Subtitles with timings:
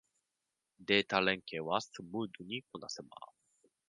[0.79, 3.09] データ連携はスムーズにこなせま
[3.59, 3.69] す